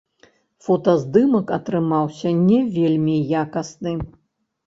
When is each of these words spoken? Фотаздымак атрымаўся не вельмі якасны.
Фотаздымак 0.67 1.47
атрымаўся 1.57 2.29
не 2.47 2.59
вельмі 2.77 3.15
якасны. 3.43 3.93